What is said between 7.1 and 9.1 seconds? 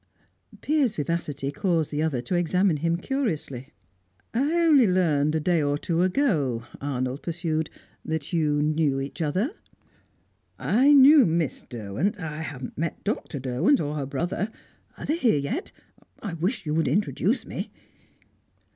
pursued, "that you knew